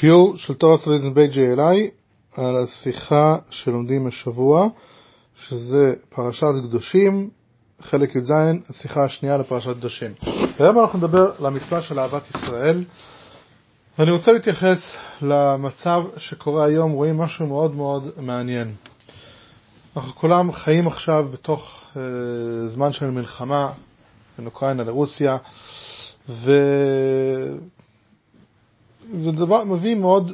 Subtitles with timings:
[0.00, 1.90] שיעור של תורה סטודנטים בית JLI
[2.40, 4.68] על השיחה שלומדים השבוע,
[5.36, 7.30] שזה פרשת קדושים,
[7.82, 8.32] חלק י"ז,
[8.70, 10.12] השיחה השנייה לפרשת קדושים.
[10.58, 12.84] היום אנחנו נדבר על המצווה של אהבת ישראל,
[13.98, 18.74] ואני רוצה להתייחס למצב שקורה היום, רואים משהו מאוד מאוד מעניין.
[19.96, 21.98] אנחנו כולם חיים עכשיו בתוך uh,
[22.66, 23.72] זמן של מלחמה
[24.38, 25.36] בין אוקראינה לרוסיה,
[26.28, 26.52] ו...
[29.14, 30.32] זה דבר מביא מאוד,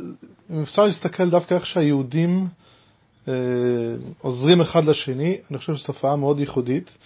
[0.51, 2.49] אם אפשר להסתכל דווקא איך שהיהודים
[3.29, 3.35] אה,
[4.21, 6.99] עוזרים אחד לשני, אני חושב שזו תופעה מאוד ייחודית.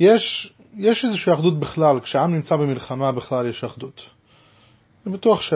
[0.00, 4.00] יש, יש איזושהי אחדות בכלל, כשהעם נמצא במלחמה בכלל יש אחדות.
[5.06, 5.52] אני בטוח ש...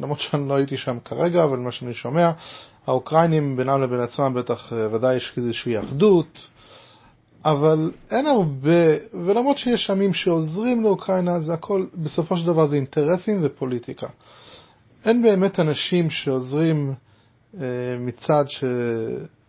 [0.00, 2.30] למרות שאני לא הייתי שם כרגע, אבל מה שאני שומע,
[2.86, 6.38] האוקראינים בינם לבין עצמם בטח אה, ודאי יש איזושהי אחדות,
[7.44, 13.40] אבל אין הרבה, ולמרות שיש עמים שעוזרים לאוקראינה, זה הכל, בסופו של דבר זה אינטרסים
[13.42, 14.06] ופוליטיקה.
[15.08, 16.94] אין באמת אנשים שעוזרים
[17.60, 17.62] אה,
[18.00, 18.44] מצד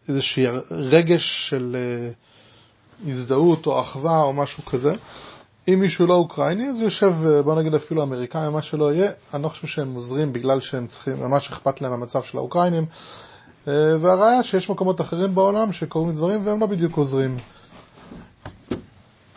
[0.09, 2.11] איזשהו רגש של אה,
[3.11, 4.91] הזדהות או אחווה או משהו כזה.
[5.67, 9.43] אם מישהו לא אוקראיני, אז יושב, אה, בוא נגיד אפילו אמריקאי מה שלא יהיה, אני
[9.43, 12.85] לא חושב שהם עוזרים בגלל שהם צריכים, ממש אכפת להם המצב של האוקראינים.
[14.01, 17.37] והראיה שיש מקומות אחרים בעולם שקורים דברים והם לא בדיוק עוזרים.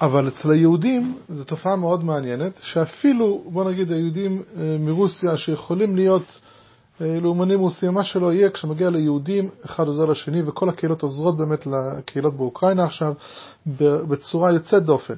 [0.03, 6.41] אבל אצל היהודים זו תופעה מאוד מעניינת, שאפילו, בוא נגיד, היהודים אה, מרוסיה שיכולים להיות
[7.01, 11.67] אה, לאומנים רוסים, מה שלא יהיה, כשמגיע ליהודים, אחד עוזר לשני, וכל הקהילות עוזרות באמת
[11.67, 13.13] לקהילות באוקראינה עכשיו,
[14.09, 15.15] בצורה יוצאת דופן.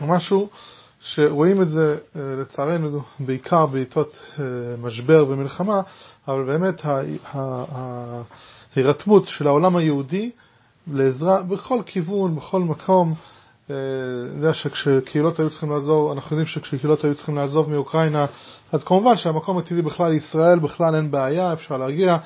[0.00, 0.48] משהו
[1.00, 4.22] שרואים את זה, אה, לצערנו, בעיקר בעיתות
[4.82, 5.80] משבר ומלחמה,
[6.28, 6.82] אבל באמת
[8.76, 10.30] ההירתמות של העולם היהודי
[10.92, 13.14] לעזרה בכל כיוון, בכל מקום,
[13.66, 13.74] אתה
[14.36, 18.26] יודע שכשקהילות היו צריכים לעזור, אנחנו יודעים שכשקהילות היו צריכים לעזוב מאוקראינה,
[18.72, 22.16] אז כמובן שהמקום הטבעי בכלל ישראל, בכלל אין בעיה, אפשר להגיע,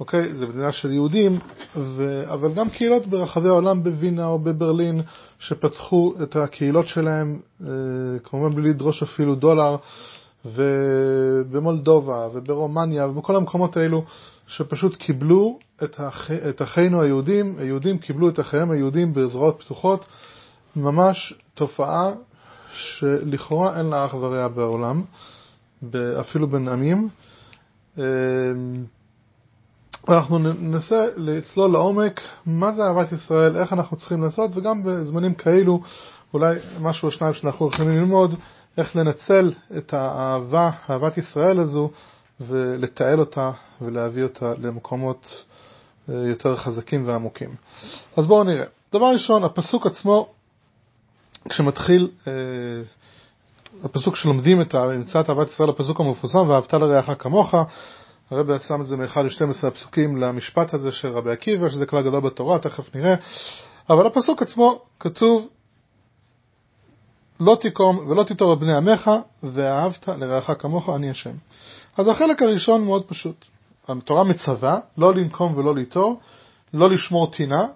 [0.00, 1.38] אוקיי, זה מדינה של יהודים,
[1.76, 2.22] ו...
[2.32, 5.02] אבל גם קהילות ברחבי העולם בווינה או בברלין,
[5.38, 7.68] שפתחו את הקהילות שלהם, אה,
[8.24, 9.76] כמובן בלי לדרוש אפילו דולר,
[10.44, 14.04] ובמולדובה וברומניה ובכל המקומות האלו,
[14.46, 16.30] שפשוט קיבלו את, אח...
[16.30, 20.04] את אחינו היהודים, היהודים קיבלו את אחיהם היהודים בזרועות פתוחות.
[20.76, 22.10] ממש תופעה
[22.72, 25.02] שלכאורה אין לה אח ורע בעולם,
[26.20, 27.08] אפילו בין עמים.
[27.98, 28.02] אמ,
[30.08, 35.80] אנחנו ננסה לצלול לעומק מה זה אהבת ישראל, איך אנחנו צריכים לעשות, וגם בזמנים כאלו
[36.34, 38.34] אולי משהו או שניים שאנחנו יכולים ללמוד,
[38.78, 41.90] איך לנצל את האהבה, אהבת ישראל הזו,
[42.40, 43.50] ולתעל אותה
[43.82, 45.44] ולהביא אותה למקומות
[46.08, 47.54] אה, יותר חזקים ועמוקים.
[48.16, 48.66] אז בואו נראה.
[48.92, 50.28] דבר ראשון, הפסוק עצמו
[51.48, 52.32] כשמתחיל אה,
[53.84, 57.54] הפסוק שלומדים את מצוות אהבת ישראל, הפסוק המפורסם, ואהבת לרעך כמוך,
[58.30, 62.20] הרב שם את זה מ-1 ל-12 הפסוקים למשפט הזה של רבי עקיבא, שזה כלל גדול
[62.20, 63.14] בתורה, תכף נראה,
[63.90, 65.48] אבל הפסוק עצמו כתוב
[67.40, 69.10] לא תקום ולא תיטור בני עמך,
[69.42, 71.34] ואהבת לרעך כמוך, אני השם.
[71.96, 73.44] אז החלק הראשון מאוד פשוט.
[73.88, 76.20] התורה מצווה לא לנקום ולא ליטור,
[76.74, 77.66] לא לשמור טינה,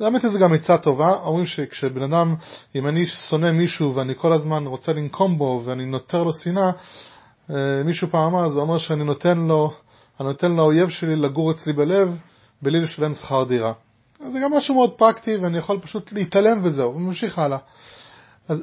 [0.00, 2.34] האמת היא זה גם עצה טובה, אומרים שכשבן אדם,
[2.74, 6.70] אם אני שונא מישהו ואני כל הזמן רוצה לנקום בו ואני נותר לו שנאה,
[7.50, 9.72] אה, מישהו פעם אמר, זה אומר שאני נותן לו,
[10.20, 12.18] אני נותן לאויב שלי לגור אצלי בלב
[12.62, 13.72] בלי לשלם שכר דירה.
[14.32, 17.58] זה גם משהו מאוד פרקטי ואני יכול פשוט להתעלם וזהו, וממשיך הלאה.
[18.48, 18.62] אז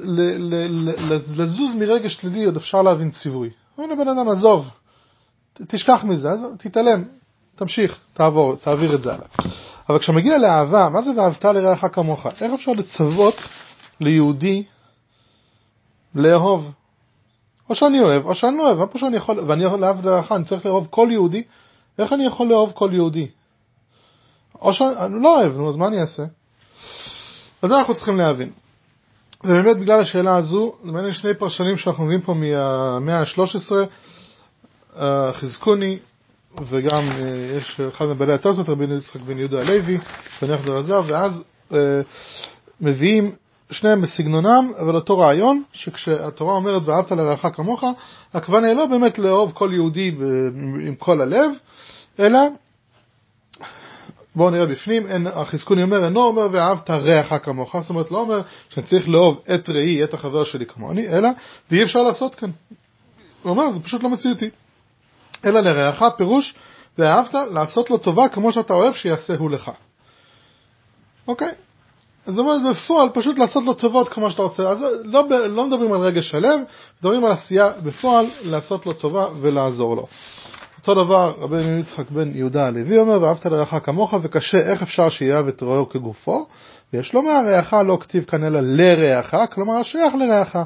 [1.36, 3.50] לזוז מרגש שלילי עוד אפשר להבין ציווי.
[3.78, 4.70] אומרים לבן אדם, עזוב,
[5.66, 7.04] תשכח מזה, תתעלם,
[7.56, 9.26] תמשיך, תעבור, תעביר את זה הלאה.
[9.88, 12.26] אבל כשמגיע לאהבה, מה זה ואהבת לרעך כמוך?
[12.26, 13.34] איך אפשר לצוות
[14.00, 14.62] ליהודי
[16.14, 16.72] לאהוב?
[17.70, 20.44] או שאני אוהב, או שאני לא אוהב, איפה שאני יכול, ואני יכול לאהוב לרעך, אני
[20.44, 21.42] צריך לאהוב כל יהודי,
[21.98, 23.26] איך אני יכול לאהוב כל יהודי?
[24.60, 26.22] או שאני לא אוהב, נו, אז מה אני אעשה?
[27.62, 28.50] אז זה אנחנו צריכים להבין.
[29.44, 34.98] ובאמת בגלל השאלה הזו, מעניין שני פרשנים שאנחנו מביאים פה מהמאה ה-13,
[35.32, 35.98] חזקוני
[36.62, 39.98] וגם אה, יש אחד מבעלי התוספות, רבי יצחק בן יהודה הלוי,
[40.38, 41.78] שניח דרזר, ואז אה,
[42.80, 43.32] מביאים
[43.70, 47.84] שניהם בסגנונם, אבל אותו רעיון, שכשהתורה אומרת ואהבת לרעך כמוך,
[48.34, 50.14] הכוונה היא לא באמת לאהוב כל יהודי
[50.86, 51.50] עם כל הלב,
[52.18, 52.38] אלא,
[54.34, 58.86] בואו נראה בפנים, החזקוני אומר, אינו אומר ואהבת רעך כמוך, זאת אומרת לא אומר שאני
[58.86, 61.28] צריך לאהוב את ראי, את החבר שלי כמוני, אלא,
[61.70, 62.50] ואי אפשר לעשות כאן.
[63.42, 64.50] הוא אומר, זה פשוט לא מציאותי.
[65.46, 66.54] אלא לרעך פירוש
[66.98, 69.70] ואהבת לעשות לו טובה כמו שאתה אוהב שיעשהו לך.
[71.28, 71.52] אוקיי?
[72.26, 74.68] זאת אומרת בפועל פשוט לעשות לו טובות כמו שאתה רוצה.
[74.68, 76.60] אז לא, לא מדברים על רגש הלב,
[77.00, 80.06] מדברים על עשייה בפועל לעשות לו טובה ולעזור לו.
[80.78, 85.48] אותו דבר רבי יצחק בן יהודה הלוי אומר, ואהבת לרעך כמוך, וקשה איך אפשר שיאהב
[85.48, 86.46] את כגופו,
[86.92, 90.56] ויש לומר רעך לא כתיב כאן אלא לרעך, כלומר השייך לרעך,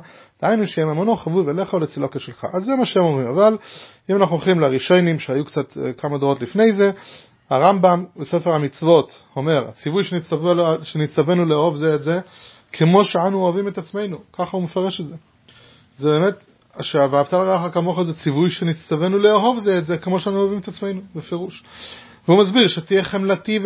[0.42, 2.46] דהיינו שיהיה ממונו חבוי ולך ולצילו כשלך.
[2.52, 3.56] אז זה מה שהם אומרים, אבל
[4.10, 6.90] אם אנחנו הולכים לראשונים שהיו קצת אה, כמה דורות לפני זה,
[7.50, 10.04] הרמב"ם בספר המצוות אומר, הציווי
[10.82, 12.20] שנצטווינו לאהוב זה את זה,
[12.72, 15.14] כמו שאנו אוהבים את עצמנו, ככה הוא מפרש את זה.
[15.98, 16.34] זה באמת,
[16.80, 21.00] שאהבת לרעך כמוך זה ציווי שנצטווינו לאהוב זה את זה, כמו שאנו אוהבים את עצמנו,
[21.14, 21.62] בפירוש.
[22.28, 23.58] והוא מסביר שתהיה חמלתי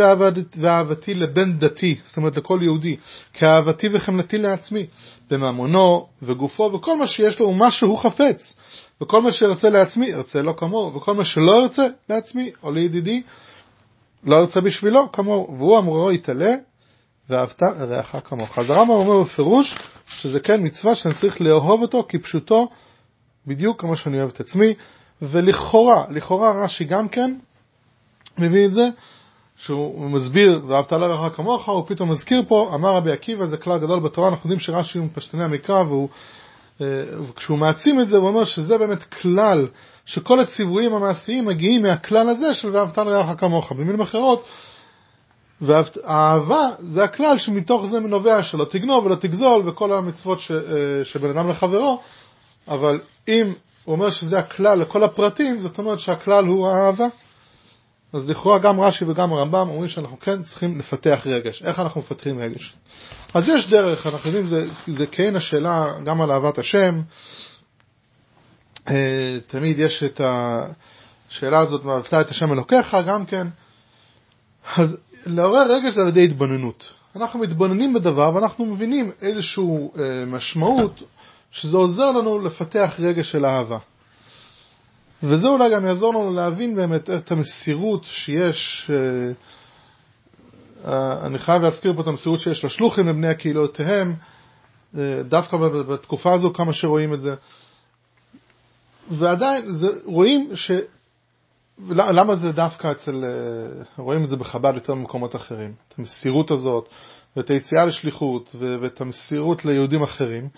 [0.56, 2.97] ואהבתי לבן דתי, זאת אומרת לכל יהודי,
[3.33, 4.87] כאהבתי וחמלתי לעצמי,
[5.31, 8.56] בממונו וגופו, וכל מה שיש לו הוא מה שהוא חפץ,
[9.02, 13.22] וכל מה שירצה לעצמי, ירצה לו כמוהו, וכל מה שלא ירצה לעצמי או לידידי,
[14.25, 16.54] לא ירצה בשבילו כמוהו, והוא אמרו יתעלה,
[17.31, 18.58] ואהבת רעך כמוך.
[18.58, 22.69] אז הרמב"ם אומר בפירוש שזה כן מצווה שאני צריך לאהוב אותו כפשוטו,
[23.46, 24.75] בדיוק כמו שאני אוהב את עצמי,
[25.22, 27.34] ולכאורה, לכאורה רש"י גם כן
[28.38, 28.88] מביא את זה,
[29.56, 34.00] שהוא מסביר, ואהבת לרעך כמוך, הוא פתאום מזכיר פה, אמר רבי עקיבא, זה כלל גדול
[34.00, 36.08] בתורה, אנחנו יודעים שרש"י הוא מפשטני המקרא, והוא,
[36.82, 39.67] אה, וכשהוא מעצים את זה, הוא אומר שזה באמת כלל,
[40.06, 43.73] שכל הציוויים המעשיים מגיעים מהכלל הזה של ואהבת לרעך כמוך.
[43.73, 44.44] במילים אחרות,
[45.61, 50.56] והאהבה זה הכלל שמתוך זה נובע שלא תגנוב ולא תגזול וכל המצוות ש, אה,
[51.05, 52.00] שבין אדם לחברו,
[52.69, 53.52] אבל אם
[53.84, 57.06] הוא אומר שזה הכלל לכל הפרטים, זאת אומרת שהכלל הוא האהבה.
[58.12, 61.62] אז לכאורה גם רש"י וגם הרמב"ם אומרים שאנחנו כן צריכים לפתח רגש.
[61.62, 62.75] איך אנחנו מפתחים רגש?
[63.35, 67.00] אז יש דרך, אנחנו יודעים, זה, זה כן השאלה גם על אהבת השם.
[68.88, 73.47] אה, תמיד יש את השאלה הזאת, ואהבת את השם אלוקיך, גם כן.
[74.76, 76.93] אז לעורר רגש זה על ידי התבוננות.
[77.17, 79.65] אנחנו מתבוננים בדבר ואנחנו מבינים איזושהי
[79.99, 81.03] אה, משמעות
[81.50, 83.79] שזה עוזר לנו לפתח רגש של אהבה.
[85.22, 89.32] וזה אולי גם יעזור לנו להבין באמת את המסירות שיש, אה,
[90.92, 94.14] אה, אני חייב להזכיר פה את המסירות שיש לשלוחים לבני הקהילותיהם,
[94.98, 97.34] אה, דווקא בתקופה הזו כמה שרואים את זה.
[99.10, 100.70] ועדיין זה, רואים ש...
[101.88, 103.24] למה זה דווקא אצל,
[103.98, 106.88] רואים את זה בחב"ד יותר ממקומות אחרים, את המסירות הזאת,
[107.36, 110.48] ואת היציאה לשליחות, ואת המסירות ליהודים אחרים,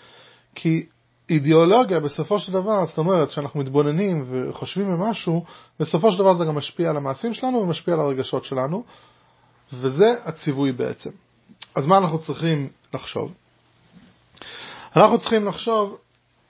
[0.55, 0.85] כי
[1.29, 5.45] אידיאולוגיה בסופו של דבר, זאת אומרת שאנחנו מתבוננים וחושבים במשהו,
[5.79, 8.83] בסופו של דבר זה גם משפיע על המעשים שלנו ומשפיע על הרגשות שלנו,
[9.73, 11.09] וזה הציווי בעצם.
[11.75, 13.31] אז מה אנחנו צריכים לחשוב?
[14.95, 15.97] אנחנו צריכים לחשוב,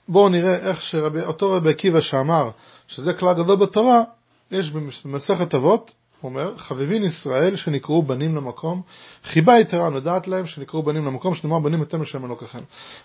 [0.08, 2.50] בואו נראה איך שאותו רבי עקיבא שאמר
[2.88, 4.02] שזה כלל גדול בתורה,
[4.50, 4.70] יש
[5.04, 5.90] במסכת אבות
[6.22, 8.82] אומר, חביבין ישראל שנקראו בנים למקום,
[9.24, 12.58] חיבה יתרה נודעת להם שנקראו בנים למקום, שנאמר בנים אתם לשם אלוקיכם.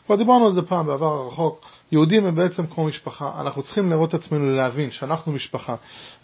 [0.05, 4.09] כבר דיברנו על זה פעם בעבר הרחוק, יהודים הם בעצם כמו משפחה, אנחנו צריכים לראות
[4.09, 5.75] את עצמנו להבין שאנחנו משפחה.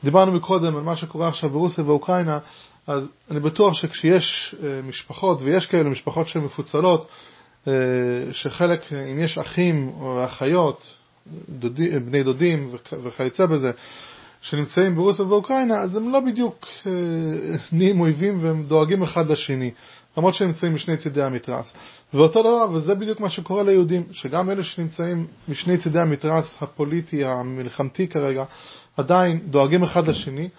[0.03, 2.39] דיברנו מקודם על מה שקורה עכשיו ברוסיה ואוקראינה,
[2.87, 7.07] אז אני בטוח שכשיש אה, משפחות, ויש כאלה משפחות שהן מפוצלות,
[7.67, 7.73] אה,
[8.31, 10.93] שחלק, אם יש אחים או אחיות,
[11.49, 12.69] דודי, בני דודים
[13.03, 13.71] וכיוצא בזה,
[14.41, 16.91] שנמצאים ברוסיה ובאוקראינה, אז הם לא בדיוק אה,
[17.71, 19.71] נהיים אויבים והם דואגים אחד לשני,
[20.17, 21.75] למרות שהם נמצאים משני צידי המתרס.
[22.13, 28.07] ואותו דבר, וזה בדיוק מה שקורה ליהודים, שגם אלה שנמצאים משני צידי המתרס הפוליטי, המלחמתי
[28.07, 28.43] כרגע,
[28.97, 30.49] עדיין דואגים אחד לשני,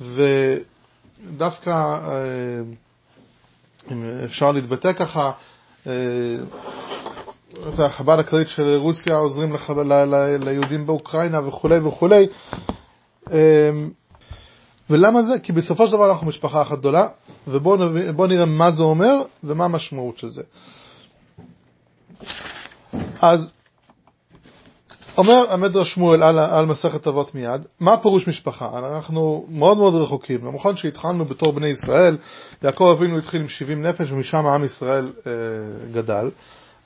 [0.00, 2.60] ודווקא, אה,
[3.92, 5.30] אם אפשר להתבטא ככה,
[5.86, 5.92] אה,
[7.78, 9.56] החב"ד הכללית של רוסיה עוזרים.
[10.40, 12.26] ליהודים באוקראינה וכולי וכולי,
[14.90, 15.38] ולמה זה?
[15.42, 17.08] כי בסופו של דבר אנחנו משפחה אחת גדולה,
[17.48, 20.42] ובואו נראה מה זה אומר ומה המשמעות של זה.
[23.20, 23.50] אז
[25.18, 28.70] אומר המדרש שמואל על, על מסכת אבות מיד, מה פירוש משפחה?
[28.78, 30.54] אנחנו מאוד מאוד רחוקים.
[30.54, 32.16] נכון שהתחלנו בתור בני ישראל,
[32.62, 35.32] יעקב אבינו התחיל עם 70 נפש ומשם עם ישראל אה,
[35.92, 36.30] גדל,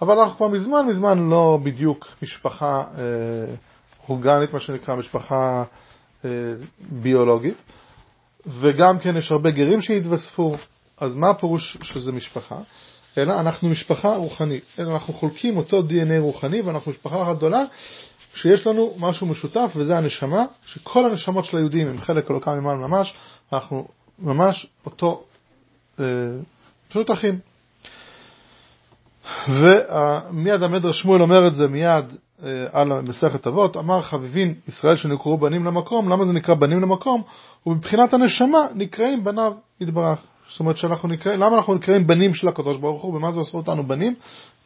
[0.03, 3.55] אבל אנחנו כבר מזמן מזמן לא בדיוק משפחה אה,
[4.09, 5.65] אורגנית, מה שנקרא, משפחה אה,
[6.79, 7.63] ביולוגית,
[8.47, 10.57] וגם כן יש הרבה גרים שהתווספו,
[10.99, 12.57] אז מה הפירוש שזה משפחה?
[13.19, 17.65] אלא אנחנו משפחה רוחנית, אלא אנחנו חולקים אותו DNA רוחני ואנחנו משפחה אחת גדולה
[18.35, 23.15] שיש לנו משהו משותף וזה הנשמה, שכל הנשמות של היהודים הם חלק אלוקם ממעל ממש,
[23.53, 25.25] אנחנו ממש אותו,
[26.01, 26.05] אה,
[26.89, 27.39] פשוט אחים.
[29.49, 32.17] ומיד המדרש שמואל אומר את זה מיד אה,
[32.73, 37.23] על מסכת אבות, אמר חביבין ישראל שנקראו בנים למקום, למה זה נקרא בנים למקום?
[37.67, 40.19] ובבחינת הנשמה נקראים בניו יתברך.
[40.51, 43.59] זאת אומרת שאנחנו נקרא, למה אנחנו נקראים בנים של הקדוש ברוך הוא, ומה זה עושה
[43.59, 44.15] אותנו בנים?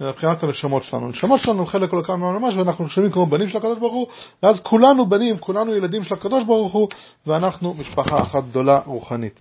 [0.01, 1.07] מבחינת הנשמות שלנו.
[1.07, 4.07] הנשמות שלנו חלק אלוקם ממש, ואנחנו נחשבים כמו בנים של הקדוש ברוך הוא,
[4.43, 6.89] ואז כולנו בנים, כולנו ילדים של הקדוש ברוך הוא,
[7.27, 9.41] ואנחנו משפחה אחת גדולה רוחנית.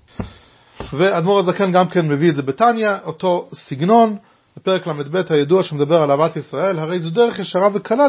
[0.94, 4.18] ואדמו"ר הזקן גם כן מביא את זה בתניא, אותו סגנון,
[4.60, 8.08] בפרק ל"ב הידוע שמדבר על אהבת ישראל, הרי זו דרך ישרה וקלה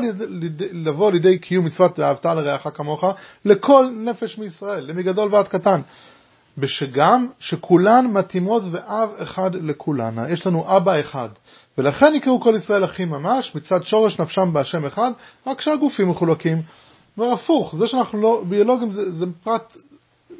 [0.72, 3.04] לבוא לידי קיום מצוות אהבת לרעך כמוך
[3.44, 5.80] לכל נפש מישראל, למגדול ועד קטן.
[6.58, 10.30] בשגם שכולן מתאימות ואב אחד לכולנה.
[10.30, 11.28] יש לנו אבא אחד,
[11.78, 15.10] ולכן יקראו כל ישראל אחים ממש, מצד שורש נפשם בהשם אחד,
[15.46, 16.62] רק שהגופים מחולקים.
[17.18, 19.76] והפוך, זה שאנחנו לא ביולוגים זה, זה פרט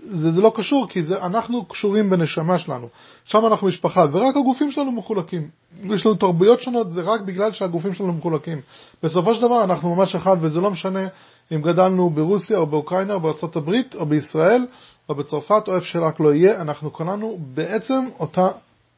[0.02, 2.88] זה, זה לא קשור, כי זה, אנחנו קשורים בנשמה שלנו.
[3.24, 5.48] שם אנחנו משפחה, ורק הגופים שלנו מחולקים.
[5.84, 8.60] יש לנו תרבויות שונות, זה רק בגלל שהגופים שלנו מחולקים.
[9.02, 11.08] בסופו של דבר אנחנו ממש אחד, וזה לא משנה
[11.52, 14.66] אם גדלנו ברוסיה או באוקראינה או בארצות הברית או בישראל
[15.08, 18.48] או בצרפת או איפה שרק לא יהיה, אנחנו כולנו בעצם אותה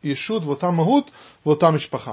[0.04, 1.11] ישות ואותה מהות
[1.46, 2.12] ואותה משפחה.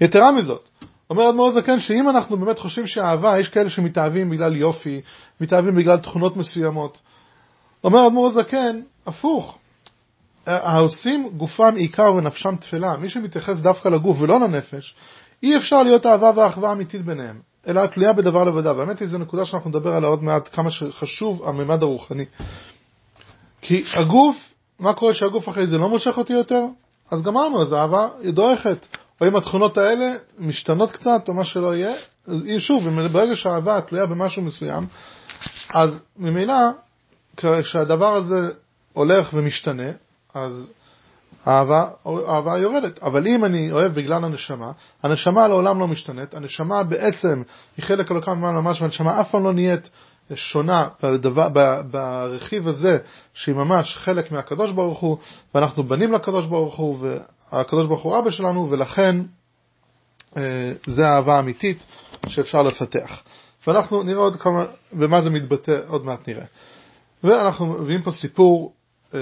[0.00, 0.68] יתרה מזאת,
[1.10, 5.00] אומר אדמו"ר זקן שאם אנחנו באמת חושבים שאהבה, יש כאלה שמתאהבים בגלל יופי,
[5.40, 7.00] מתאהבים בגלל תכונות מסוימות.
[7.84, 9.58] אומר אדמו"ר זקן, הפוך.
[10.46, 14.94] העושים גופם עיקר ונפשם תפלה, מי שמתייחס דווקא לגוף ולא לנפש,
[15.42, 18.76] אי אפשר להיות אהבה ואחווה אמיתית ביניהם, אלא תלויה בדבר לבדה.
[18.76, 22.24] והאמת היא, זו נקודה שאנחנו נדבר עליה עוד מעט, כמה שחשוב הממד הרוחני.
[23.60, 24.36] כי הגוף,
[24.78, 26.62] מה קורה שהגוף אחרי זה לא מושך אותי יותר?
[27.10, 28.86] אז גמרנו, אז האהבה היא דועכת.
[29.20, 31.94] או אם התכונות האלה משתנות קצת, או מה שלא יהיה,
[32.58, 34.86] שוב, ברגע שהאהבה תלויה במשהו מסוים,
[35.68, 36.54] אז ממילא,
[37.36, 38.48] כשהדבר הזה
[38.92, 39.90] הולך ומשתנה,
[40.34, 40.72] אז
[41.44, 43.02] האהבה, האהבה יורדת.
[43.02, 47.42] אבל אם אני אוהב בגלל הנשמה, הנשמה לעולם לא משתנית, הנשמה בעצם
[47.76, 49.90] היא חלק אלוקם ממש ממש, והנשמה אף פעם לא נהיית
[50.34, 51.48] שונה בדבר,
[51.90, 52.98] ברכיב הזה,
[53.34, 55.18] שהיא ממש חלק מהקדוש ברוך הוא,
[55.54, 56.98] ואנחנו בנים לקדוש ברוך הוא,
[57.54, 59.16] והקדוש ברוך הוא אבא שלנו, ולכן
[60.36, 61.84] אה, זה האהבה האמיתית
[62.26, 63.22] שאפשר לפתח.
[63.66, 66.44] ואנחנו נראה עוד כמה, במה זה מתבטא, עוד מעט נראה.
[67.24, 68.72] ואנחנו מביאים פה סיפור,
[69.14, 69.20] אה,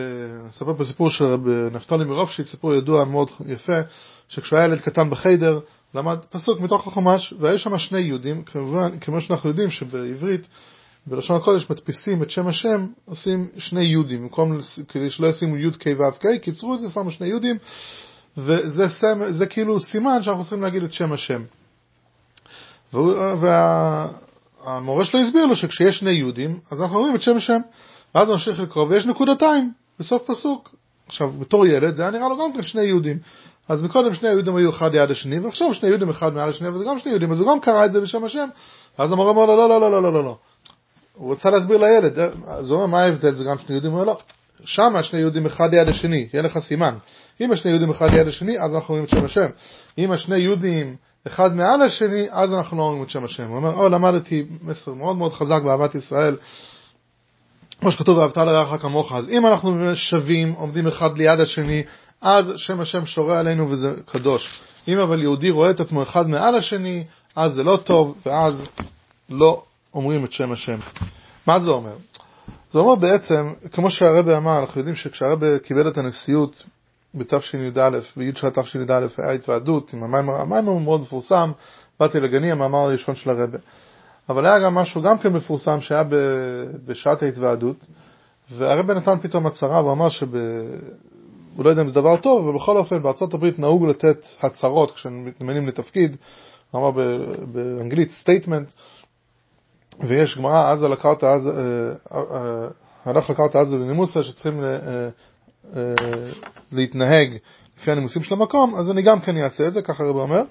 [0.48, 1.24] נספר פה סיפור של
[1.72, 3.80] נפתלי מרופשיץ, סיפור ידוע מאוד יפה,
[4.28, 5.60] שכשהוא היה ילד קטן בחיידר,
[5.94, 10.48] למד פסוק מתוך החומש, והיו שם שני יהודים, כמובן, כמו שאנחנו יודעים שבעברית
[11.06, 14.58] בלשון הקודש מדפיסים את שם השם, עושים שני יהודים, במקום,
[14.88, 17.56] כדי שלא ישימו י' ק' ו' ק', קיצרו את זה, שמו שני יהודים,
[18.36, 21.42] וזה סם, זה כאילו סימן שאנחנו צריכים להגיד את שם השם.
[22.92, 27.60] והמורה וה, שלו הסביר לו שכשיש שני יהודים, אז אנחנו אומרים את שם השם,
[28.14, 30.74] ואז הוא ממשיך לקרוא, ויש נקודתיים בסוף פסוק.
[31.06, 33.18] עכשיו, בתור ילד זה היה נראה לו גם כן שני יהודים.
[33.68, 36.84] אז מקודם שני היהודים היו אחד ליד השני, ועכשיו שני יהודים אחד מעל השני, וזה
[36.84, 38.48] גם שני יהודים, אז הוא גם קרא את זה בשם השם.
[38.98, 40.38] ואז המורה אמר לו, לא, לא, לא, לא, לא, לא, לא.
[41.14, 43.90] הוא רוצה להסביר לילד, אז הוא אומר, מה ההבדל, זה גם שני יהודים?
[43.90, 44.18] הוא אומר, לא,
[44.64, 46.94] שם שני יהודים אחד ליד השני, יהיה לך סימן.
[47.44, 49.46] אם השני יהודים אחד ליד השני, אז אנחנו אומרים את שם השם.
[49.98, 50.96] אם השני יהודים
[51.26, 53.48] אחד מעל השני, אז אנחנו לא אומרים את שם השם.
[53.48, 56.36] הוא אומר, או, למדתי מסר מאוד מאוד חזק באהבת ישראל,
[57.80, 59.12] כמו שכתוב, ואהבת לרעך כמוך.
[59.12, 61.82] אז אם אנחנו שווים, עומדים אחד ליד השני,
[62.20, 64.60] אז שם השם שורה עלינו וזה קדוש.
[64.88, 67.04] אם אבל יהודי רואה את עצמו אחד מעל השני,
[67.36, 68.62] אז זה לא טוב, ואז
[69.30, 69.62] לא
[69.94, 70.78] אומרים את שם השם.
[71.46, 71.96] מה זה אומר?
[72.70, 76.64] זה אומר בעצם, כמו שהרבא אמר, אנחנו יודעים שכשהרבא קיבל את הנשיאות
[77.14, 81.52] בתשי"א, בי' של תשי"א היה התוועדות עם המיימר, המיימר הוא מאוד מפורסם,
[82.00, 83.58] באתי לגני, המאמר הראשון של הרבא.
[84.28, 86.02] אבל היה גם משהו גם כן מפורסם שהיה
[86.84, 87.76] בשעת ההתוועדות,
[88.50, 90.36] והרבא נתן פתאום הצהרה, הוא אמר שב...
[91.56, 92.96] הוא לא יודע אם זה דבר טוב, אבל בכל אופן
[93.32, 96.16] הברית נהוג לתת הצהרות כשמתמנים לתפקיד,
[96.70, 96.90] הוא אמר
[97.52, 98.72] באנגלית statement,
[100.00, 102.68] ויש גמרא, עזה לקרת עזה, אה, אה,
[103.04, 105.08] הלך לקרת עזה לנימוסה שצריכים אה,
[106.72, 107.36] להתנהג
[107.78, 110.42] לפי הנימוסים של המקום, אז אני גם כן אעשה את זה, ככה הרב אומר.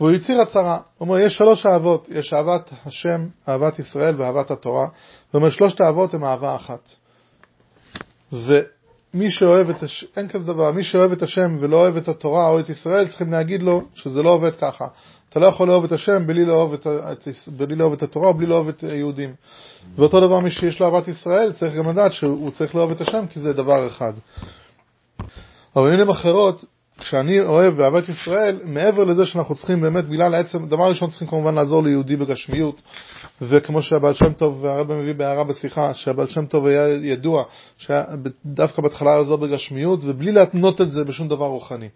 [0.00, 4.84] והוא הצהיר הצהרה, הוא אומר, יש שלוש אהבות, יש אהבת השם, אהבת ישראל ואהבת התורה.
[4.84, 4.90] הוא
[5.38, 6.90] אומר, שלושת האהבות הן אהבה אחת.
[8.32, 12.48] ומי שאוהב את השם, אין כזה דבר, מי שאוהב את השם ולא אוהב את התורה
[12.48, 14.86] או את ישראל, צריכים להגיד לו שזה לא עובד ככה.
[15.30, 18.46] אתה לא יכול לאהוב את השם בלי לאהוב את, את, בלי לאהוב את התורה בלי
[18.46, 19.34] לאהוב את היהודים.
[19.96, 23.26] ואותו דבר מי שיש לו אהבת ישראל צריך גם לדעת שהוא צריך לאהוב את השם
[23.30, 24.12] כי זה דבר אחד.
[25.76, 26.64] אבל במילים אחרות,
[27.00, 31.54] כשאני אוהב באהבת ישראל, מעבר לזה שאנחנו צריכים באמת, בגלל העצם, דבר ראשון צריכים כמובן
[31.54, 32.80] לעזור ליהודי בגשמיות,
[33.42, 37.44] וכמו שהבעל שם טוב, והרבא מביא בהערה בשיחה, שהבעל שם טוב היה ידוע,
[37.78, 41.88] שדווקא בהתחלה לעזור בגשמיות, ובלי להתנות את זה בשום דבר רוחני.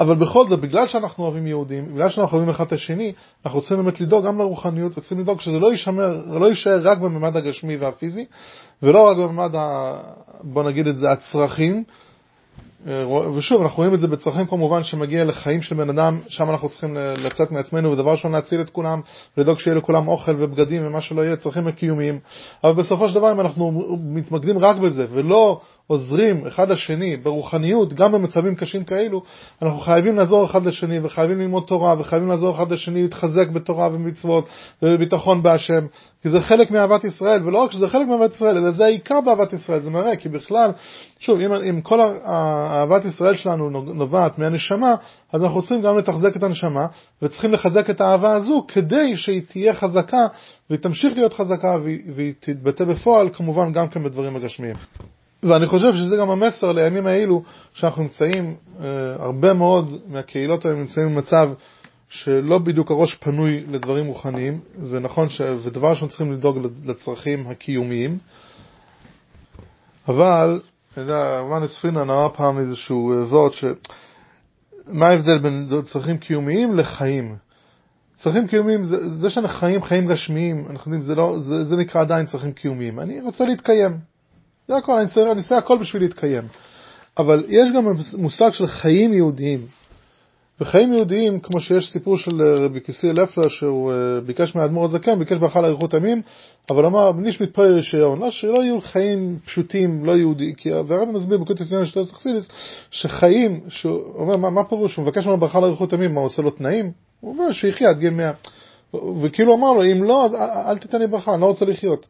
[0.00, 3.12] אבל בכל זאת, בגלל שאנחנו אוהבים יהודים, בגלל שאנחנו אוהבים אחד את השני,
[3.46, 7.36] אנחנו צריכים באמת לדאוג גם לרוחניות, וצריכים לדאוג שזה לא יישמר, לא יישאר רק בממד
[7.36, 8.24] הגשמי והפיזי,
[8.82, 9.94] ולא רק בממד, ה,
[10.42, 11.84] בוא נגיד את זה, הצרכים,
[13.36, 16.96] ושוב, אנחנו רואים את זה בצרכים כמובן שמגיע לחיים של בן אדם, שם אנחנו צריכים
[16.96, 19.00] לצאת מעצמנו, ודבר ראשון להציל את כולם,
[19.36, 22.18] לדאוג שיהיה לכולם אוכל ובגדים ומה שלא יהיה, צרכים הקיומיים.
[22.64, 28.12] אבל בסופו של דבר, אם אנחנו מתמקדים רק בזה, ולא עוזרים אחד לשני ברוחניות, גם
[28.12, 29.22] במצבים קשים כאלו,
[29.62, 34.48] אנחנו חייבים לעזור אחד לשני, וחייבים ללמוד תורה, וחייבים לעזור אחד לשני להתחזק בתורה ובמצוות,
[34.82, 35.86] ובביטחון בהשם,
[36.22, 39.52] כי זה חלק מאהבת ישראל, ולא רק שזה חלק מאהבת ישראל, אלא זה העיקר באהבת
[39.52, 40.70] ישראל, זה מראה, כי בכלל,
[41.18, 44.94] שוב, אם, אם כל אהבת ישראל שלנו נובעת מהנשמה,
[45.32, 46.86] אז אנחנו צריכים גם לתחזק את הנשמה,
[47.22, 50.26] וצריכים לחזק את האהבה הזו, כדי שהיא תהיה חזקה,
[50.70, 54.76] והיא תמשיך להיות חזקה, והיא, והיא תתבטא בפועל, כמובן גם כן בדברים הגשמיים.
[55.48, 58.86] ואני חושב שזה גם המסר לימים האלו שאנחנו נמצאים, אה,
[59.18, 61.50] הרבה מאוד מהקהילות האלה נמצאים במצב
[62.08, 65.40] שלא בדיוק הראש פנוי לדברים רוחניים, ונכון, ש...
[65.40, 68.18] ודבר ראשון צריכים לדאוג לצרכים הקיומיים,
[70.08, 70.60] אבל,
[70.96, 73.64] אני יודע, רבנס פרינן אמר פעם איזשהו וורט, ש...
[74.86, 77.36] מה ההבדל בין צרכים קיומיים לחיים?
[78.16, 82.00] צרכים קיומיים, זה, זה שאנחנו חיים חיים גשמיים, אנחנו יודעים, זה, לא, זה, זה נקרא
[82.00, 83.00] עדיין צרכים קיומיים.
[83.00, 84.15] אני רוצה להתקיים.
[84.68, 86.44] זה הכל, אני, צריך, אני עושה הכל בשביל להתקיים.
[87.18, 87.86] אבל יש גם
[88.18, 89.66] מושג של חיים יהודיים.
[90.60, 95.18] וחיים יהודיים, כמו שיש סיפור של אה, רבי כיסי לפלר, שהוא אה, ביקש מהאדמו"ר הזקן,
[95.18, 96.22] ביקש ברכה לאריכות ימים,
[96.70, 101.38] אבל אמר, בניש מתפלל רישיון, לא, שלא יהיו חיים פשוטים, לא יהודי, כי והרבי מסביר
[101.38, 102.48] בקוטי ציון של אסכסיליס,
[102.90, 106.50] שחיים, שהוא אומר, מה, מה פירוש, הוא מבקש ממנו ברכה לאריכות ימים, מה, עושה לו
[106.50, 106.92] תנאים?
[107.20, 108.32] הוא אומר שיחיה עד גיל 100.
[109.22, 110.34] וכאילו אמר לו, אם לא, אז
[110.68, 112.06] אל תיתן לי ברכה, אני לא רוצה לחיות.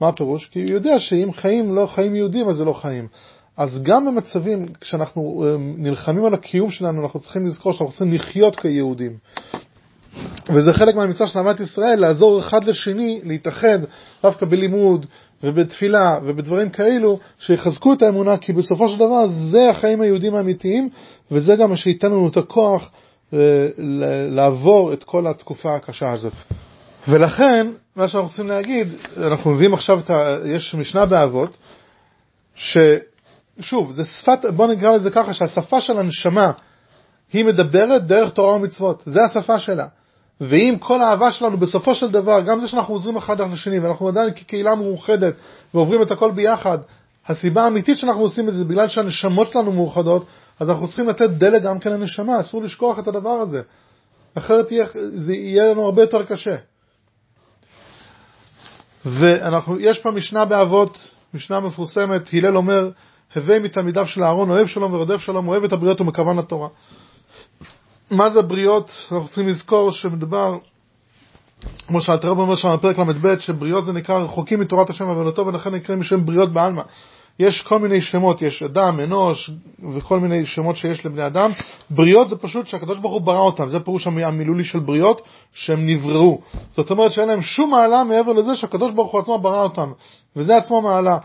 [0.00, 0.48] מה הפירוש?
[0.52, 3.08] כי הוא יודע שאם חיים לא חיים יהודים, אז זה לא חיים.
[3.56, 8.56] אז גם במצבים, כשאנחנו אה, נלחמים על הקיום שלנו, אנחנו צריכים לזכור שאנחנו צריכים לחיות
[8.56, 9.16] כיהודים.
[10.48, 13.78] וזה חלק מהמצווה של אהבת ישראל, לעזור אחד לשני, להתאחד
[14.22, 15.06] דווקא בלימוד
[15.42, 20.88] ובתפילה ובדברים כאלו, שיחזקו את האמונה, כי בסופו של דבר זה החיים היהודים האמיתיים,
[21.30, 22.90] וזה גם מה שייתן לנו את הכוח
[23.34, 23.38] אה,
[24.30, 26.32] לעבור את כל התקופה הקשה הזאת.
[27.08, 30.36] ולכן, מה שאנחנו רוצים להגיד, אנחנו מביאים עכשיו את ה...
[30.44, 31.56] יש משנה באבות,
[32.54, 36.52] ששוב, זה שפת, בוא נקרא לזה ככה, שהשפה של הנשמה
[37.32, 39.86] היא מדברת דרך תורה ומצוות, זה השפה שלה.
[40.40, 44.34] ואם כל האהבה שלנו בסופו של דבר, גם זה שאנחנו עוזרים אחד לשני, ואנחנו עדיין
[44.34, 45.34] כקהילה מאוחדת
[45.74, 46.78] ועוברים את הכל ביחד,
[47.26, 50.26] הסיבה האמיתית שאנחנו עושים את זה בגלל שהנשמות שלנו מאוחדות,
[50.60, 53.62] אז אנחנו צריכים לתת דלק גם כן לנשמה, אסור לשכוח את הדבר הזה.
[54.34, 56.56] אחרת יהיה, זה יהיה לנו הרבה יותר קשה.
[59.06, 60.98] ויש פה משנה באבות,
[61.34, 62.90] משנה מפורסמת, הלל אומר,
[63.34, 66.68] הווי מתלמידיו של אהרון, אוהב שלום ורודף שלום, אוהב את הבריות ומכוון לתורה.
[68.10, 68.90] מה זה בריות?
[69.12, 70.58] אנחנו צריכים לזכור שמדובר,
[71.86, 75.74] כמו שאלתר רב אומר שם בפרק ל"ב, שבריות זה נקרא רחוקים מתורת השם ועבודתו, ולכן
[75.74, 76.82] נקראים בשם בריות בעלמא.
[77.38, 79.50] יש כל מיני שמות, יש אדם, אנוש
[79.94, 81.50] וכל מיני שמות שיש לבני אדם.
[81.90, 86.40] בריות זה פשוט שהקדוש ברוך הוא ברא אותם, זה פירוש המילולי של בריות, שהם נבראו.
[86.76, 89.92] זאת אומרת שאין להם שום מעלה מעבר לזה שהקדוש ברוך הוא עצמו ברא אותם,
[90.36, 91.18] וזה עצמו מעלה.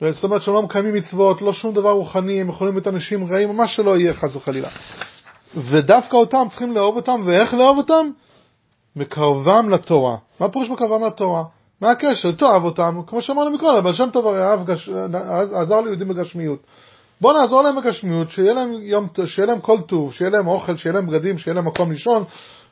[0.00, 3.56] זאת אומרת שהם לא מקיימים מצוות, לא שום דבר רוחני, הם יכולים להיות אנשים רעים,
[3.56, 4.68] מה שלא יהיה חס וחלילה.
[5.56, 8.10] ודווקא אותם צריכים לאהוב אותם, ואיך לאהוב אותם?
[8.96, 10.16] מקרבם לתורה.
[10.40, 11.44] מה פירוש מקרבם לתורה?
[11.80, 12.32] מה הקשר?
[12.32, 14.88] תאהב אותם, כמו שאמרנו מקודם, אבל שם טוב הרי אהב, גש...
[15.54, 16.58] עזר ליהודים בגשמיות.
[17.20, 20.94] בוא נעזור להם בגשמיות, שיהיה להם, יום, שיהיה להם כל טוב, שיהיה להם אוכל, שיהיה
[20.94, 22.24] להם בגדים, שיהיה להם מקום לישון,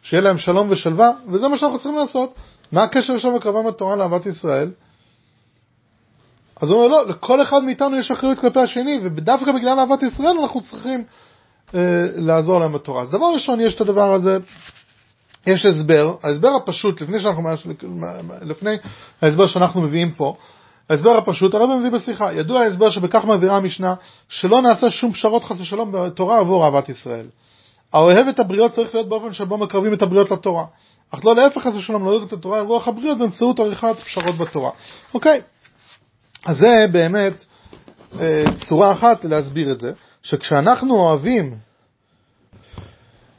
[0.02, 2.34] שיהיה להם שלום ושלווה, וזה מה שאנחנו צריכים לעשות.
[2.72, 4.70] מה הקשר שם בקרבם התורה לאהבת ישראל?
[6.62, 10.38] אז הוא אומר, לא, לכל אחד מאיתנו יש אחריות כלפי השני, ודווקא בגלל אהבת ישראל
[10.42, 11.04] אנחנו צריכים
[11.74, 11.80] אה,
[12.16, 13.02] לעזור להם בתורה.
[13.02, 14.38] אז דבר ראשון, יש את הדבר הזה
[15.46, 17.48] יש הסבר, ההסבר הפשוט, לפני, שאנחנו,
[18.42, 18.76] לפני
[19.22, 20.36] ההסבר שאנחנו מביאים פה,
[20.90, 23.94] ההסבר הפשוט, הרב מביא בשיחה, ידוע ההסבר שבכך מעבירה המשנה,
[24.28, 27.26] שלא נעשה שום פשרות חס ושלום בתורה עבור אהבת ישראל.
[27.92, 30.64] האוהב את הבריות צריך להיות באופן שבו מקרבים את הבריות לתורה.
[31.10, 34.70] אך לא להפך חס ושלום, להוריד את התורה על רוח הבריות באמצעות עריכת פשרות בתורה.
[35.14, 35.40] אוקיי,
[36.46, 37.44] אז זה באמת
[38.20, 41.54] אה, צורה אחת להסביר את זה, שכשאנחנו אוהבים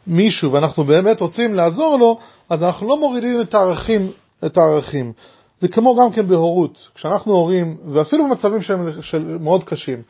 [0.08, 2.18] מישהו ואנחנו באמת רוצים לעזור לו,
[2.50, 4.12] אז אנחנו לא מורידים את הערכים,
[4.46, 5.14] את הערכים.
[5.62, 10.02] זה כמו גם כן בהורות, כשאנחנו הורים, ואפילו במצבים שהם של מאוד קשים,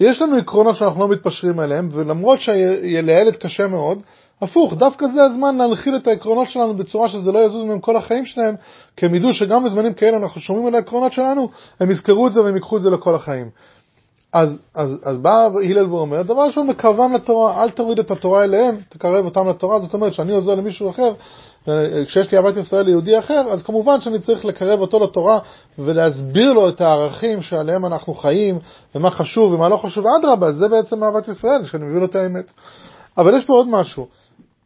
[0.00, 3.98] יש לנו עקרונות שאנחנו לא מתפשרים עליהם, ולמרות שלילד קשה מאוד,
[4.42, 8.26] הפוך, דווקא זה הזמן להנחיל את העקרונות שלנו בצורה שזה לא יזוז מהם כל החיים
[8.26, 8.54] שלהם,
[8.96, 11.48] כי הם ידעו שגם בזמנים כאלה אנחנו שומעים על העקרונות שלנו,
[11.80, 13.50] הם יזכרו את זה והם ייקחו את זה לכל החיים.
[14.34, 18.76] אז, אז, אז בא הלל ואומר, דבר ראשון, מקרבם לתורה, אל תוריד את התורה אליהם,
[18.88, 21.12] תקרב אותם לתורה, זאת אומרת שאני עוזר למישהו אחר,
[22.06, 25.38] כשיש לי אהבת ישראל ליהודי אחר, אז כמובן שאני צריך לקרב אותו לתורה
[25.78, 28.58] ולהסביר לו את הערכים שעליהם אנחנו חיים,
[28.94, 32.52] ומה חשוב ומה לא חשוב, אדרבה, זה בעצם אהבת ישראל, שאני מביא לו את האמת.
[33.18, 34.06] אבל יש פה עוד משהו.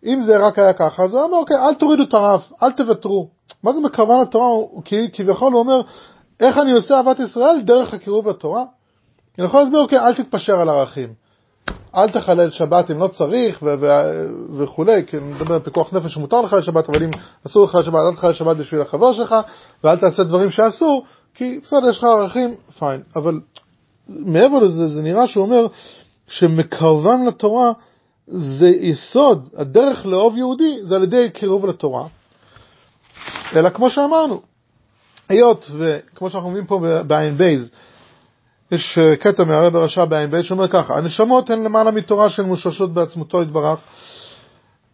[0.06, 3.28] אם זה רק היה ככה, אז הוא אומר, אוקיי, אל תורידו את הרף, אל תוותרו.
[3.62, 4.48] מה זה מקרבן לתורה?
[4.84, 5.80] כי כביכול הוא אומר,
[6.40, 7.60] איך אני עושה אהבת ישראל?
[7.60, 8.64] דרך הקירוב לתורה.
[9.38, 11.12] אני יכול להסביר, אוקיי, אל תתפשר על ערכים.
[11.94, 13.62] אל תחלל שבת אם לא צריך
[14.56, 17.10] וכולי, כי אני מדבר על פיקוח נפש שמותר לך לשבת, אבל אם
[17.46, 19.34] אסור לך לשבת, אל תחלל שבת בשביל החבר שלך,
[19.84, 23.02] ואל תעשה דברים שאסור, כי בסדר, יש לך ערכים, פיין.
[23.16, 23.40] אבל
[24.08, 25.66] מעבר לזה, זה נראה שהוא אומר
[26.28, 27.72] שמקרבן לתורה
[28.26, 32.06] זה יסוד, הדרך לאהוב יהודי זה על ידי קירוב לתורה.
[33.56, 34.40] אלא כמו שאמרנו,
[35.28, 37.72] היות וכמו שאנחנו מבינים פה בעין בייז,
[38.72, 42.92] יש אה, קטע מהרב הרשע בעין בייז שאומר ככה, הנשמות הן למעלה מתורה של מוששות
[42.92, 43.78] בעצמותו יתברך,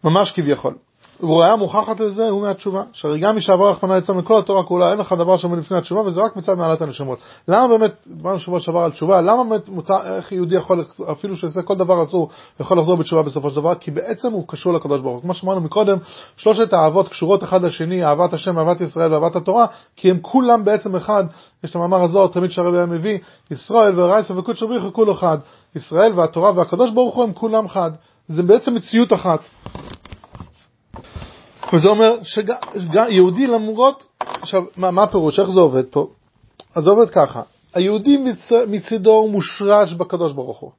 [0.03, 0.73] ממש כביכול.
[1.19, 4.97] וראיה מוכחת לזה הוא מהתשובה, שהרי גם מי שעבר רחמנא ליצלן מכל התורה כולה, אין
[4.97, 7.19] לך דבר שעומד לפני התשובה, וזה רק מצד מעלת הנשמות.
[7.47, 11.61] למה באמת, דיברנו שבוע שעבר על תשובה, למה באמת מותר, איך יהודי יכול, אפילו שעושה
[11.61, 13.75] כל דבר אסור, יכול לחזור בתשובה בסופו של דבר?
[13.75, 15.21] כי בעצם הוא קשור לקדוש ברוך הוא.
[15.21, 15.97] כמו שאמרנו מקודם,
[16.37, 20.95] שלושת האהבות קשורות אחד לשני, אהבת השם, אהבת ישראל ואהבת התורה, כי הם כולם בעצם
[20.95, 21.23] אחד,
[21.63, 23.17] יש את המאמר הזוהר, תמיד שהרבי היה מביא,
[23.51, 25.37] ישראל ורייסה וקודשא בריך כולו אחד.
[25.75, 27.91] ישראל והתורה והקדוש ברוך הוא הם כולם אחד.
[28.27, 29.39] זה בעצם מציאות אחת.
[31.73, 36.07] וזה אומר שיהודי למרות, עכשיו, מה, מה הפירוש, איך זה עובד פה?
[36.75, 37.41] אז זה עובד ככה,
[37.73, 40.71] היהודי מצ, מצידו הוא מושרש בקדוש ברוך הוא,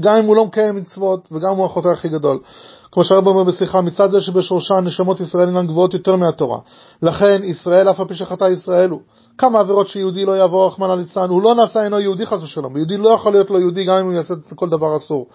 [0.00, 2.38] גם אם הוא לא מקיים מצוות וגם אם הוא החוטא הכי גדול.
[2.94, 6.58] כמו שהרב אומר בשיחה, מצד זה שבשורשה נשמות ישראל אינן גבוהות יותר מהתורה.
[7.02, 9.00] לכן ישראל, אף על פי שחטא ישראל הוא.
[9.38, 12.76] כמה עבירות שיהודי לא יעבור רחמנא ליצלן, הוא לא נעשה אינו יהודי חס ושלום.
[12.76, 15.26] יהודי לא יכול להיות לו יהודי גם אם הוא יעשה כל דבר אסור.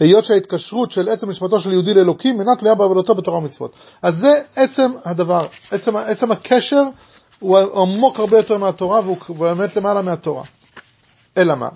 [0.00, 3.72] היות שההתקשרות של עצם נשמתו של יהודי לאלוקים אינה תלויה בעבודתו בתורה ומצוות.
[4.02, 6.82] אז זה עצם הדבר, עצם, עצם הקשר
[7.38, 10.42] הוא עמוק הרבה יותר מהתורה והוא באמת למעלה מהתורה.
[11.36, 11.68] אלא מה?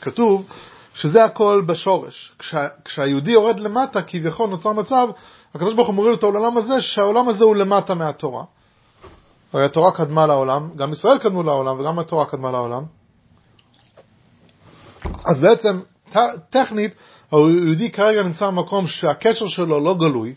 [0.00, 0.46] כתוב
[0.94, 2.34] שזה הכל בשורש.
[2.38, 5.08] כשה, כשהיהודי יורד למטה, כביכול נוצר מצב,
[5.54, 8.44] הקדוש ברוך הוא מוריד את העולם הזה, שהעולם הזה הוא למטה מהתורה.
[9.52, 12.82] הרי התורה קדמה לעולם, גם ישראל קדמו לעולם וגם התורה קדמה לעולם.
[15.24, 15.80] אז בעצם
[16.50, 16.94] טכנית,
[17.32, 20.34] היהודי כרגע נמצא במקום שהקשר שלו לא גלוי.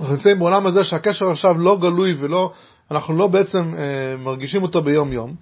[0.00, 2.50] אנחנו נמצאים בעולם הזה שהקשר עכשיו לא גלוי ולא,
[2.90, 5.34] אנחנו לא בעצם אה, מרגישים אותו ביום יום.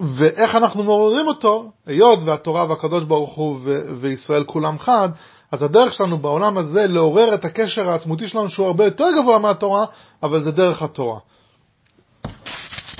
[0.00, 5.08] ואיך אנחנו מעוררים אותו, היות והתורה והקדוש ברוך הוא ו- וישראל כולם חד,
[5.52, 9.86] אז הדרך שלנו בעולם הזה לעורר את הקשר העצמותי שלנו שהוא הרבה יותר גבוה מהתורה,
[10.22, 11.18] אבל זה דרך התורה.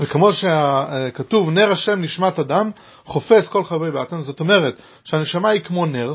[0.00, 2.70] וכמו שכתוב, נר השם נשמת אדם,
[3.04, 6.14] חופש כל חברי באטן, זאת אומרת שהנשמה היא כמו נר,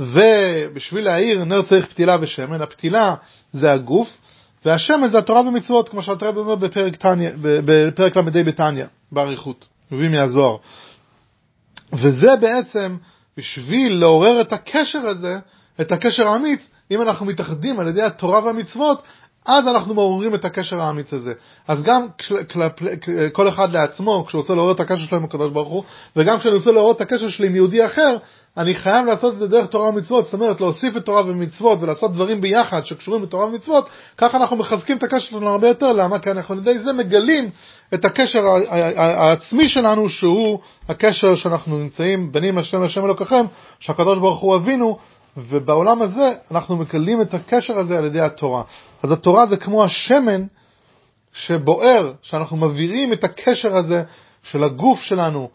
[0.00, 3.14] ובשביל להאיר נר צריך פתילה ושמן, הפתילה
[3.52, 4.18] זה הגוף,
[4.64, 7.04] והשמן זה התורה ומצוות, כמו שאתה אומר בפרק,
[7.40, 10.56] בפרק ל"ד בתניא, באריכות, מביא מהזוהר.
[11.92, 12.96] וזה בעצם,
[13.36, 15.38] בשביל לעורר את הקשר הזה,
[15.80, 19.02] את הקשר האמיץ, אם אנחנו מתאחדים על ידי התורה והמצוות,
[19.46, 21.32] אז אנחנו מעוררים את הקשר האמיץ הזה.
[21.68, 22.06] אז גם
[23.32, 25.84] כל אחד לעצמו, כשהוא רוצה לעורר את הקשר שלו עם הקדוש ברוך הוא,
[26.16, 28.16] וגם כשאני רוצה לעורר את הקשר שלי עם יהודי אחר,
[28.56, 32.12] אני חייב לעשות את זה דרך תורה ומצוות, זאת אומרת להוסיף את תורה ומצוות ולעשות
[32.12, 36.18] דברים ביחד שקשורים לתורה ומצוות, ככה אנחנו מחזקים את הקשר שלנו הרבה יותר, למה?
[36.18, 37.50] כי אנחנו על ידי זה מגלים
[37.94, 38.38] את הקשר
[38.96, 43.44] העצמי שלנו, שהוא הקשר שאנחנו נמצאים, בנים השם השם אלוקיכם,
[43.80, 44.98] שהקדוש ברוך הוא אבינו,
[45.38, 48.62] ובעולם הזה אנחנו מקלים את הקשר הזה על ידי התורה.
[49.02, 50.44] אז התורה זה כמו השמן
[51.32, 54.02] שבוער, שאנחנו מבהירים את הקשר הזה
[54.42, 55.50] של הגוף שלנו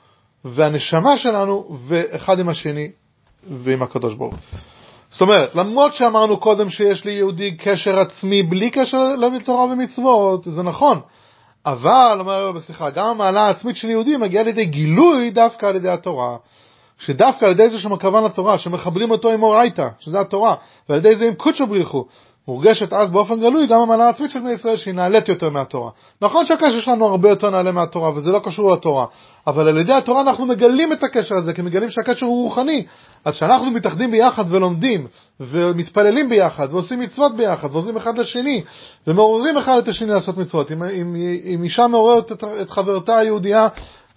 [0.46, 2.92] והנשמה שלנו, ואחד עם השני
[3.50, 4.36] ועם הקדוש ברוך
[5.14, 10.64] זאת אומרת, למרות שאמרנו קודם שיש לי יהודי קשר עצמי בלי קשר לתורה ומצוות, זה
[10.64, 11.00] נכון.
[11.66, 16.38] אבל, אומר בשיחה, גם המעלה העצמית של יהודי מגיעה לידי גילוי דווקא על ידי התורה.
[17.06, 20.56] שדווקא על ידי זה שמקרבן לתורה, שמחברים אותו עם אורייתא, שזה התורה,
[20.90, 22.06] ועל ידי זה עם קודשו בריחו,
[22.48, 25.92] מורגשת אז באופן גלוי גם המעלה העצמית של בני ישראל שהיא נעלית יותר מהתורה.
[26.22, 29.06] נכון שהקשר שלנו הרבה יותר נעלה מהתורה וזה לא קשור לתורה,
[29.48, 32.86] אבל על ידי התורה אנחנו מגלים את הקשר הזה, כי מגלים שהקשר הוא רוחני.
[33.26, 35.08] אז כשאנחנו מתאחדים ביחד ולומדים
[35.40, 38.62] ומתפללים ביחד ועושים מצוות ביחד ועוזרים אחד לשני
[39.08, 43.68] ומעוררים אחד את השני לעשות מצוות, אם, אם, אם אישה מעוררת את, את חברתה היהודייה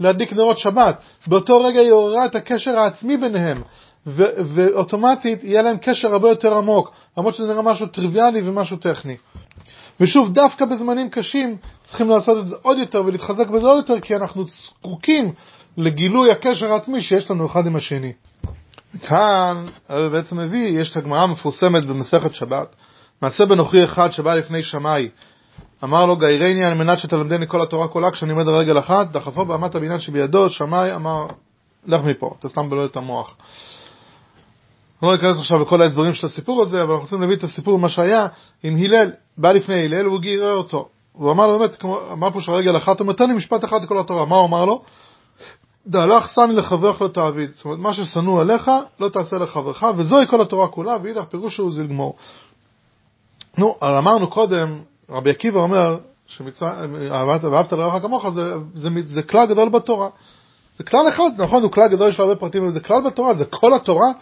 [0.00, 1.02] להדליק נרות שבת.
[1.26, 3.62] באותו רגע היא עוררה את הקשר העצמי ביניהם,
[4.06, 9.16] ו- ואוטומטית יהיה להם קשר הרבה יותר עמוק, למרות שזה נראה משהו טריוויאלי ומשהו טכני.
[10.00, 14.16] ושוב, דווקא בזמנים קשים צריכים לעשות את זה עוד יותר ולהתחזק בזה עוד יותר, כי
[14.16, 15.32] אנחנו זקוקים
[15.76, 18.12] לגילוי הקשר העצמי שיש לנו אחד עם השני.
[19.02, 22.76] כאן הרב בעצם מביא, יש את הגמרא המפורסמת במסכת שבת,
[23.22, 25.08] מעשה בנוכרי אחד שבא לפני שמאי,
[25.84, 29.44] אמר לו גיירני על מנת שתלמדני כל התורה כולה כשאני עומד על רגל אחת, דחפו
[29.44, 31.26] באמת הבניין שבידו, שמאי אמר,
[31.86, 33.36] לך מפה, אתה סתם בלוע את המוח.
[35.02, 37.78] אני לא אכנס עכשיו לכל ההסברים של הסיפור הזה, אבל אנחנו רוצים להביא את הסיפור
[37.78, 38.26] מה שהיה
[38.62, 40.88] עם הלל, בא לפני הלל והוא גירר אותו.
[41.12, 43.98] הוא אמר לו באמת, כמו, אמר פה שהרגל אחת, הוא נותן לי משפט אחד לכל
[43.98, 44.82] התורה, מה הוא אמר לו?
[45.86, 47.50] דהלך שני לחברך לא תעביד.
[47.54, 51.72] זאת אומרת, מה ששנוא עליך, לא תעשה לחברך, וזוהי כל התורה כולה, ואידך פירוש הוא
[51.72, 52.16] זה לגמור.
[53.58, 54.78] נו, אמרנו קודם,
[55.10, 55.98] רבי עקיבא אומר,
[56.40, 60.08] ואהבת לרעך כמוך, זה, זה, זה, זה כלל גדול בתורה.
[60.78, 63.34] זה כלל אחד, נכון, הוא כלל גדול, יש לו הרבה פרטים, אבל זה כלל בתורה,
[63.34, 64.12] זה כל התורה.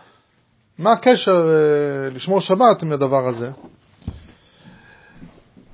[0.78, 3.50] מה הקשר אה, לשמור שבת עם הדבר הזה?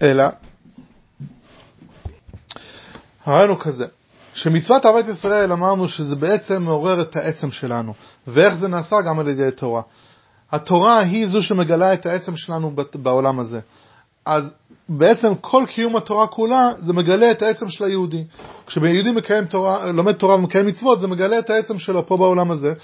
[0.02, 0.24] אלא,
[3.24, 3.86] הרעיון הוא כזה,
[4.34, 7.94] שמצוות אהבת ישראל אמרנו שזה בעצם מעורר את העצם שלנו,
[8.26, 9.82] ואיך זה נעשה גם על ידי תורה.
[10.52, 13.60] התורה היא זו שמגלה את העצם שלנו בעולם הזה.
[14.30, 14.54] אז
[14.88, 18.24] בעצם כל קיום התורה כולה זה מגלה את העצם של היהודי.
[18.66, 22.74] כשיהודי מקיים תורה, לומד תורה ומקיים מצוות, זה מגלה את העצם שלו פה בעולם הזה.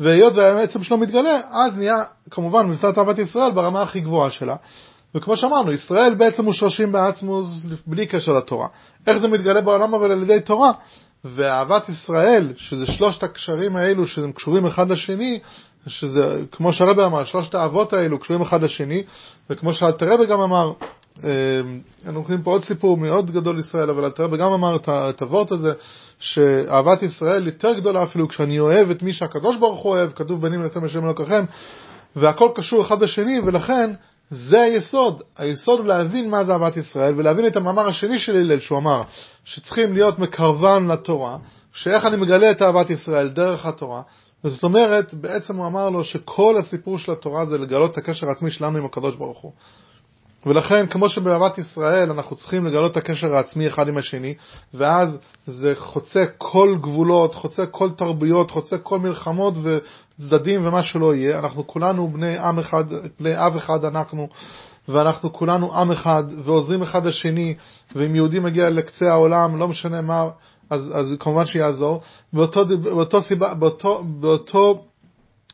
[0.00, 1.94] והיות והעצם שלו מתגלה, אז נהיה
[2.30, 4.56] כמובן מצוות אהבת ישראל ברמה הכי גבוהה שלה.
[5.14, 8.66] וכמו שאמרנו, ישראל בעצם מושרשים בעצמוס בלי קשר לתורה.
[9.06, 10.72] איך זה מתגלה בעולם אבל על ידי תורה?
[11.24, 15.40] ואהבת ישראל, שזה שלושת הקשרים האלו שהם קשורים אחד לשני,
[15.86, 19.02] שזה, כמו שהרבא אמר, שלושת האבות האלו קשורים אחד לשני,
[19.50, 20.72] וכמו שאלתרבא גם אמר,
[22.06, 25.72] אנחנו רואים פה עוד סיפור מאוד גדול לישראל, אבל אלתרבא גם אמר את הוורט הזה,
[26.18, 30.66] שאהבת ישראל יותר גדולה אפילו כשאני אוהב את מי שהקדוש ברוך הוא אוהב, כתוב בנים
[30.66, 31.44] אתם השם אלוקיכם,
[32.16, 33.90] והכל קשור אחד לשני, ולכן
[34.30, 35.22] זה היסוד.
[35.36, 39.02] היסוד הוא להבין מה זה אהבת ישראל, ולהבין את המאמר השני של הלל, שהוא אמר
[39.44, 41.36] שצריכים להיות מקרבן לתורה,
[41.72, 44.02] שאיך אני מגלה את אהבת ישראל דרך התורה,
[44.44, 48.50] וזאת אומרת, בעצם הוא אמר לו שכל הסיפור של התורה זה לגלות את הקשר העצמי
[48.50, 49.52] שלנו עם הקדוש ברוך הוא.
[50.46, 54.34] ולכן, כמו שבאהבת ישראל אנחנו צריכים לגלות את הקשר העצמי אחד עם השני,
[54.74, 61.38] ואז זה חוצה כל גבולות, חוצה כל תרבויות, חוצה כל מלחמות וצדדים ומה שלא יהיה.
[61.38, 62.84] אנחנו כולנו בני עם אחד,
[63.20, 64.28] בני אב אחד אנחנו,
[64.88, 67.54] ואנחנו כולנו עם אחד, ועוזרים אחד לשני,
[67.96, 70.28] ואם יהודי מגיע לקצה העולם, לא משנה מה,
[70.70, 72.02] אז, אז כמובן שיעזור.
[72.32, 74.84] באותו, באותו סיבה, באותו, באותו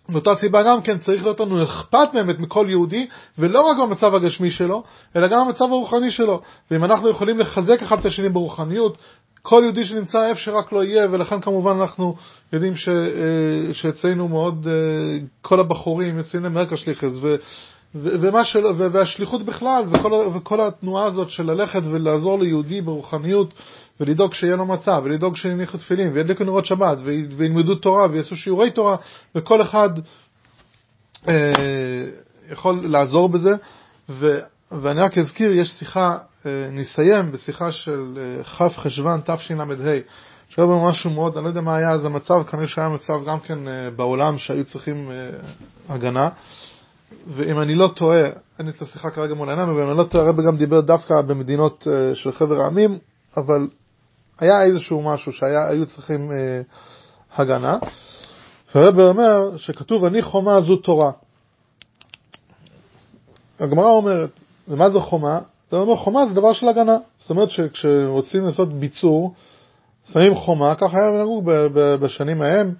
[0.08, 3.06] מאותה סיבה גם כן צריך להיות לנו אכפת באמת מכל יהודי,
[3.38, 4.82] ולא רק במצב הגשמי שלו,
[5.16, 6.40] אלא גם במצב הרוחני שלו.
[6.70, 8.98] ואם אנחנו יכולים לחזק אחד את השני ברוחניות,
[9.42, 12.14] כל יהודי שנמצא איפה שרק לא יהיה, ולכן כמובן אנחנו
[12.52, 14.72] יודעים ש, אה, שאצלנו מאוד, אה,
[15.42, 17.36] כל הבחורים יוצאים למרקע שליחס, ו,
[17.94, 23.54] ומה של, והשליחות בכלל, וכל, וכל התנועה הזאת של ללכת ולעזור ליהודי ברוחניות,
[24.00, 26.98] ולדאוג שיהיה לו מצב, ולדאוג שיניחו תפילין, וידליקו נרות שבת,
[27.36, 28.96] וילמדו תורה, ויעשו שיעורי תורה,
[29.34, 29.90] וכל אחד
[31.28, 31.52] אה,
[32.50, 33.54] יכול לעזור בזה.
[34.08, 34.38] ו,
[34.72, 39.64] ואני רק אזכיר, יש שיחה, אה, נסיים בשיחה של אה, כ' חשוון תשל"ה,
[40.48, 43.40] שהיה בו משהו מאוד, אני לא יודע מה היה אז המצב, כנראה שהיה מצב גם
[43.40, 45.28] כן אה, בעולם שהיו צריכים אה,
[45.88, 46.28] הגנה.
[47.26, 48.24] ואם אני לא טועה,
[48.58, 50.80] אין לי את השיחה כרגע מול העיניים, אבל אם אני לא טועה, הרב גם דיבר
[50.80, 52.98] דווקא במדינות אה, של חבר העמים,
[53.36, 53.68] אבל
[54.40, 56.60] היה איזשהו משהו שהיו צריכים אה,
[57.36, 57.78] הגנה.
[58.74, 61.10] והרב אומר שכתוב אני חומה זו תורה.
[63.60, 64.30] הגמרא אומרת,
[64.68, 65.40] ומה זו חומה?
[65.70, 66.96] זה אומר חומה זה דבר של הגנה.
[67.18, 69.34] זאת אומרת שכשרוצים לעשות ביצור,
[70.04, 72.74] שמים חומה, ככה היה נהוג בשנים ההם.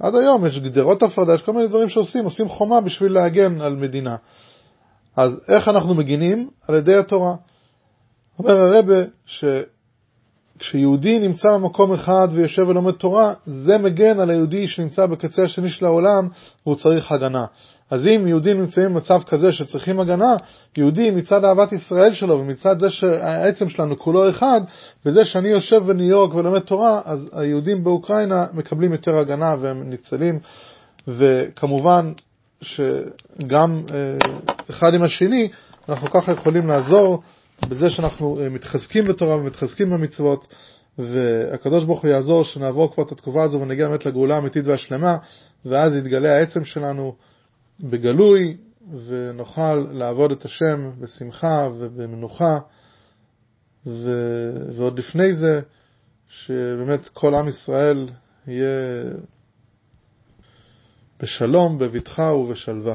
[0.00, 3.76] עד היום יש גדרות הפרדה, יש כל מיני דברים שעושים, עושים חומה בשביל להגן על
[3.76, 4.16] מדינה.
[5.16, 6.50] אז איך אנחנו מגינים?
[6.68, 7.34] על ידי התורה.
[8.38, 9.44] אומר הרבה ש...
[10.58, 15.84] כשיהודי נמצא במקום אחד ויושב ולומד תורה, זה מגן על היהודי שנמצא בקצה השני של
[15.84, 16.28] העולם
[16.66, 17.44] והוא צריך הגנה.
[17.90, 20.36] אז אם יהודים נמצאים במצב כזה שצריכים הגנה,
[20.76, 24.60] יהודי מצד אהבת ישראל שלו ומצד זה שהעצם שלנו כולו אחד,
[25.04, 30.38] בזה שאני יושב בניו יורק ולומד תורה, אז היהודים באוקראינה מקבלים יותר הגנה והם ניצלים,
[31.08, 32.12] וכמובן
[32.60, 34.18] שגם אה,
[34.70, 35.48] אחד עם השני,
[35.88, 37.22] אנחנו ככה יכולים לעזור
[37.68, 40.54] בזה שאנחנו אה, מתחזקים בתורה ומתחזקים במצוות,
[40.98, 45.16] והקדוש ברוך הוא יעזור שנעבור כבר את התקופה הזו ונגיע באמת לגאולה האמיתית והשלמה,
[45.64, 47.14] ואז יתגלה העצם שלנו
[47.80, 48.56] בגלוי,
[49.06, 52.58] ונוכל לעבוד את השם בשמחה ובמנוחה,
[53.86, 54.10] ו...
[54.76, 55.60] ועוד לפני זה,
[56.28, 58.08] שבאמת כל עם ישראל
[58.46, 59.04] יהיה
[61.20, 62.94] בשלום, בבטחה ובשלווה.